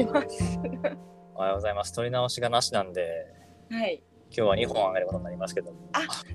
[0.00, 0.58] います。
[1.34, 1.92] おはようございます。
[1.92, 3.26] 取り直しがなしなんで、
[3.70, 4.02] はい。
[4.32, 5.72] 今日は2本上げることになりますけど。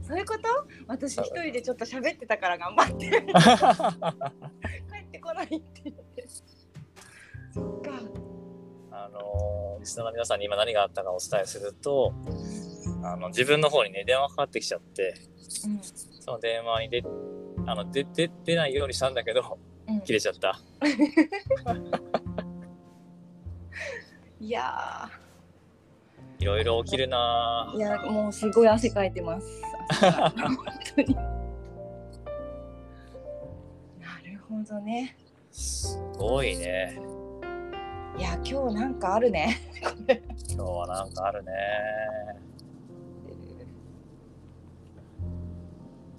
[0.05, 0.41] そういうこと？
[0.87, 6.25] 私一人でちょっと喋ってたから頑張って 帰ってこないって言って。
[7.53, 7.91] そっか。
[8.91, 12.13] あのーリスナーの皆さんに今何があったかお伝えすると、
[13.03, 15.13] あの自分の方にね、電話かかってきちゃって、
[15.65, 15.79] うん。
[15.83, 17.03] その電話に出
[17.67, 18.05] あの出
[18.55, 20.59] ないようにしたんだけど、うん切れちゃった。
[24.39, 25.09] いや
[26.39, 29.61] いろいろ起きるなーいやもうすごい汗かいてます。
[30.01, 30.57] 本
[30.95, 31.15] 当に。
[31.15, 31.23] な
[34.23, 35.17] るほどね。
[35.51, 36.99] すごいね。
[38.17, 39.57] いや今日なんかあるね。
[40.49, 41.51] 今日はなんかあるね。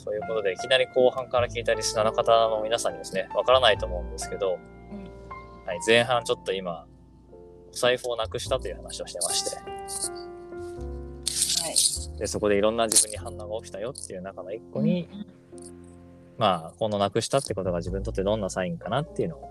[0.04, 4.54] ということで、いきなり後半から聞いたリスナーの方の皆さんにですね、わからないと思うんですけど、
[4.92, 5.04] うん
[5.66, 6.95] はい、前半ちょっと今、お
[7.76, 9.56] 財布をなくしたという話をしてまして、
[11.62, 12.18] はい。
[12.18, 15.08] でそこでいろんな自分に反応が起きたよっていう中の一個に、
[16.38, 19.50] まあ、このなくしたってことが自分にとってどんなサインかなっていうのを、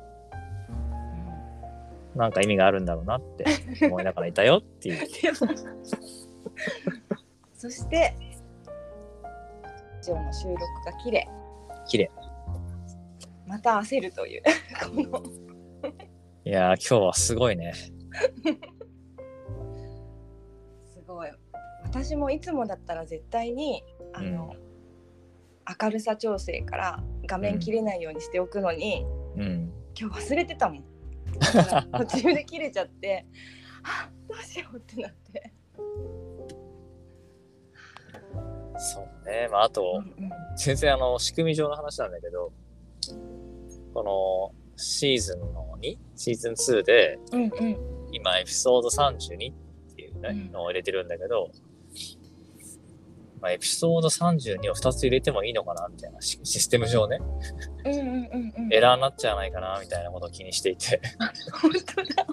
[2.15, 3.45] なんか意味があるんだろうなって
[3.85, 5.07] 思いながらいたよっていう。
[7.55, 8.15] そして
[10.07, 11.27] 今日の収録が切れ
[11.87, 12.11] 綺麗。
[13.47, 14.43] また焦るという
[15.11, 15.23] この
[16.45, 17.73] いやー、今日はすごいね。
[20.93, 21.29] すごい。
[21.83, 24.53] 私もいつもだったら絶対にあの、
[25.81, 29.05] 明るさ調整から画面切れないようにしておくのに、
[29.35, 29.73] うん。
[29.99, 30.83] 今日忘れてたもん。
[31.97, 33.25] 途中で切れちゃって
[33.83, 35.53] あどうしようってなって、
[38.77, 39.47] そうね。
[39.51, 42.53] まあ、あと、うん全然あの、仕組み上の話なんだけど、
[43.93, 49.55] このシーズンの2、シーズン2で、うんうん今エピソード32っ
[49.95, 51.51] ていうのを入れてるんだけど、
[53.41, 57.19] まあ、エピソード32を2つ入れてもいいのかなみたいなシシステム上ね、
[57.85, 58.73] うんうんうんうん。
[58.73, 61.01] エラーになっちゃわないかなみたいなことを気にしていて、
[61.51, 62.27] 本当だ。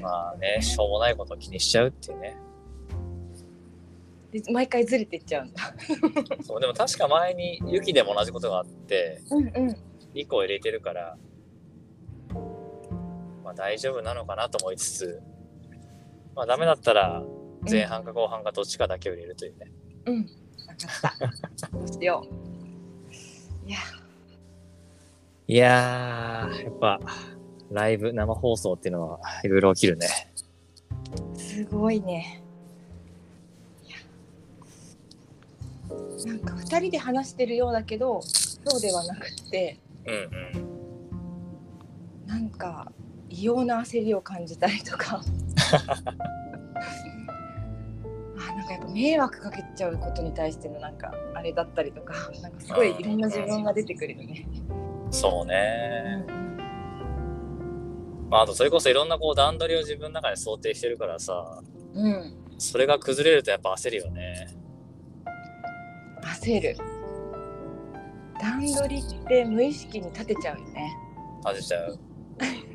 [0.00, 2.36] まあね、しょうもないことを気にしちゃうっていうね。
[4.32, 5.74] で毎回ずれてっちゃうんだ。
[6.42, 9.76] そうでも確か前にユキでも同じことがあって、うんうん。
[10.14, 11.18] 2個入れてるから、ま
[13.52, 15.22] あ大丈夫なのかなと思いつつ、
[16.34, 17.22] まあダメだったら
[17.68, 19.72] 前半か後半かどっちかだけを入れるというね。
[20.06, 20.34] うん、分か
[20.74, 21.68] った。
[21.68, 23.68] どうしよう。
[23.68, 23.78] いや、
[25.46, 27.00] いやー、やっぱ
[27.70, 30.08] ライブ、生放送っていうのはいろいろ起きるね。
[31.36, 32.42] すごいね。
[36.24, 40.61] なんか二人で話してるようだけど、そうではなくって、うんうん。
[43.42, 45.20] 異様な焦りを感じたりとか。
[48.38, 54.46] あなんかやっぱ迷惑かけちゃうことに対してのなんかあれだったりとかなんかすごいいろんな自分が出てくるよね。
[55.10, 56.24] そうね。
[58.30, 61.62] まああとそれこそいろんなこう段取りを自分の中で想定してるからさ、
[61.94, 64.54] うん、それが崩れるとやっぱ焦るよね。
[66.22, 66.76] 焦る。
[68.40, 70.96] 段取りって無意識に立てちゃうよね。
[71.42, 71.98] 感じちゃう。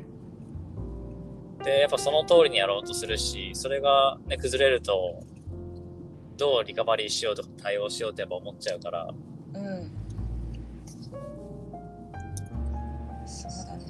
[1.64, 5.22] で、やっぱその通りにやろうとするし、それがね、崩れると、
[6.36, 9.08] どうリカバリーしようとか対応しようってやっぱ思っちゃうから、
[9.54, 9.90] うん。
[13.26, 13.84] そうだね。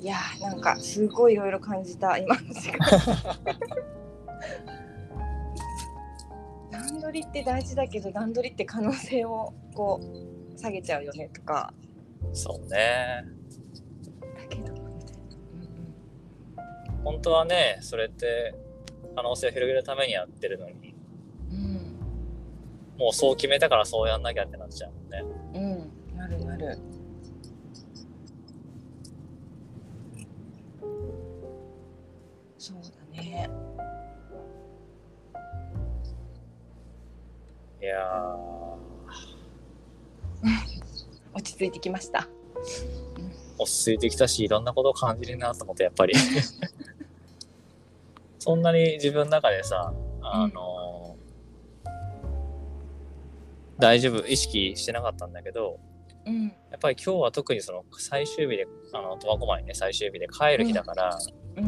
[0.00, 2.78] いやーなんかすごいいろいろ感じた今の時間。
[6.72, 11.74] 段取りって大事だけど段取りって可能性をこう下げちゃうよねとか
[12.32, 13.39] そうね。
[17.04, 18.54] 本当はね、それって
[19.14, 20.94] 可能性を広げるためにやってるのに、
[21.50, 21.90] うんうん
[23.00, 25.24] もうそう決めたからそうやんなきゃってなっちゃうもんね。
[25.54, 25.62] うん、
[26.12, 26.78] うん、なるなる。
[32.58, 33.48] そうだね。
[37.80, 38.36] いや
[41.32, 42.28] 落ち着いてきました。
[43.60, 46.14] ー、落ち着いてきたし、いろんなことを感じるなと思って、やっぱり。
[48.38, 49.92] そんなに自分の中でさ、
[50.22, 51.16] あの
[53.78, 55.78] 大丈夫、意識してなかったんだけど、
[56.26, 61.18] うん、やっぱり今日は特にその最終日で、あの、苫小牧ね、最終日で帰る日だから、
[61.56, 61.64] うん、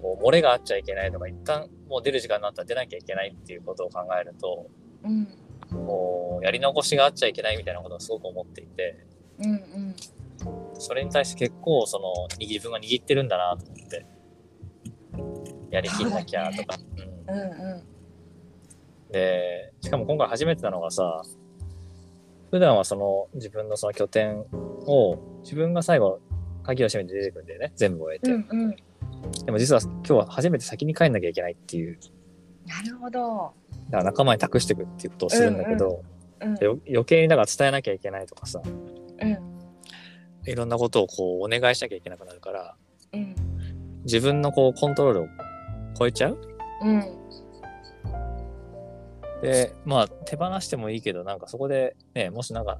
[0.00, 4.66] もう漏れがあっちゃいけないとか、一旦もう出る時間になったら出なきゃいけないっていうことを考えると、
[5.04, 5.28] うん、
[5.70, 9.06] もうやり残しがあっちゃいけないみたいなことをすごく思っていて、
[9.38, 9.96] うんうん
[10.78, 14.06] それに対して結構その自分が握ってるんだなと思って
[15.70, 16.76] やりきんなきゃとか、
[17.28, 17.48] うんうん。
[17.78, 17.84] う
[19.10, 21.22] でしかも今回初めてなのがさ
[22.50, 24.40] 普段はその自分のその拠点
[24.86, 26.20] を自分が最後
[26.62, 28.76] 鍵を閉めて出てくるんだよね全部終えて、んうんうん。
[29.44, 31.98] でも実は今日は初めて先に帰んなきゃいけないっていう。
[32.66, 33.52] なるほど。
[33.90, 36.02] だから仲間に託していくっていうことをするんだけど、
[36.40, 36.54] うん。
[36.56, 38.62] よ余計にだから伝えなきゃいけないとかさ。
[38.64, 38.68] う
[39.26, 39.53] ん
[40.46, 42.74] いろんなことをこうお願いしなきゃいけなくなるから
[43.12, 43.34] うん。
[44.04, 45.26] 自分のこうコントロールを
[45.98, 46.38] 超えちゃう？
[46.82, 47.00] うん。
[49.42, 52.78] でまあ手放してもいいけどなんかそこでねもしなんか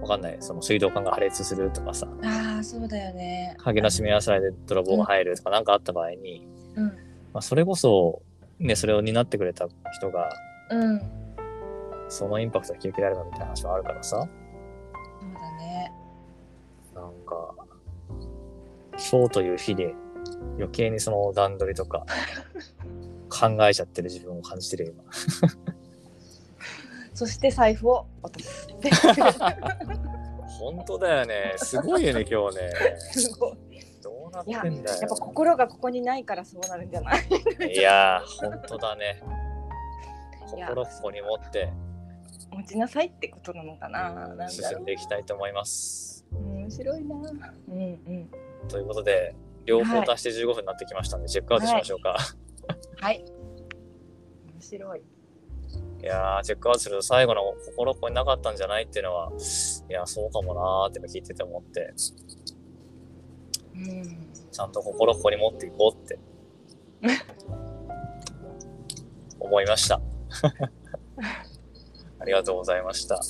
[0.00, 3.54] わかんないその水道管が破裂するとかさああそうだよね。
[3.58, 6.46] 鍵の閉め忘れで泥棒が入るとかなんかあった場合に、
[6.76, 6.86] うん。
[6.86, 6.92] ま
[7.38, 8.22] あ、それこそ
[8.58, 10.28] ねそれを担ってくれた人が
[10.70, 11.00] うん。
[12.08, 14.28] そのインパクトが受けられるのみたいな話もあるからさ
[17.02, 17.54] なんか
[19.10, 19.94] 今日という日で
[20.56, 22.06] 余計にその段取りとか
[23.28, 24.92] 考えちゃってる自分を感じてるよ。
[24.94, 25.04] 今
[27.14, 28.66] そして財布を落とす。
[30.58, 31.54] 本当だよね。
[31.56, 32.70] すごいよね今日ね。
[33.00, 33.58] すごい。
[34.02, 37.22] どうなっいやてんだやっぱよ心がここにないからそうなるんじゃない？
[37.72, 39.22] いやー本当だね。
[40.50, 41.72] 心ここに持って。
[42.50, 44.48] 持ちなさいってことなのかな？
[44.50, 46.21] 進んでいきたいと思います。
[46.21, 46.21] う
[46.62, 47.16] 面白いな。
[47.68, 48.30] うんうん。
[48.68, 49.34] ということで
[49.66, 52.16] 両方足して15分になってきましたので、チェックアウトしましょうか、
[53.00, 53.24] はい。
[54.54, 55.00] 面白い。
[55.00, 59.30] い、やーチェックアウトすると最後の心ここになかったんじゃないっていうのは
[59.88, 61.94] いやそうかもなーって今聞いてて思って。
[63.74, 64.28] うん。
[64.50, 66.18] ちゃんと心ここに持っていこうって。
[69.40, 70.00] 思いました。
[72.20, 73.16] ありがとうございました。
[73.16, 73.20] あ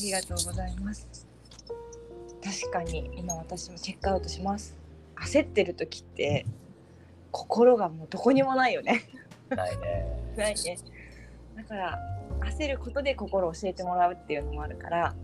[0.00, 1.17] りがとうございます
[2.48, 4.74] 確かに今私もチェックアウトします。
[5.16, 6.46] 焦ってる時って
[7.30, 9.04] 心がもうどこにもないよね。
[9.50, 10.06] ないね。
[10.34, 10.78] ないね。
[11.56, 11.98] だから
[12.40, 15.14] 焦ることで心を教えてもらうっていうのもあるから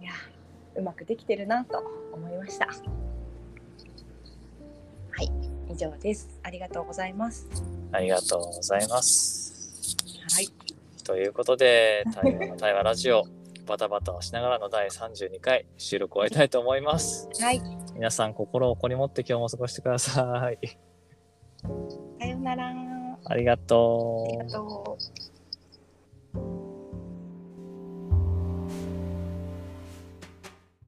[0.00, 0.10] いや
[0.74, 1.82] うまくできてるなと
[2.12, 2.66] 思いました。
[2.66, 2.72] は
[5.22, 5.32] い
[5.70, 6.38] 以上です。
[6.42, 7.48] ありがとうございます。
[7.92, 9.96] ありがとうございます。
[10.30, 10.48] はい。
[11.04, 13.24] ということで、 対話の対話ラジオ、
[13.66, 17.28] バタバタをしながらの第32回収録を終えたいと思います。
[17.40, 17.60] はい
[17.94, 20.58] 皆さん、心をここに持って今日も過ごしてください。
[22.20, 22.72] さようならあ
[23.24, 24.58] ありがとうりが。
[24.58, 25.15] とう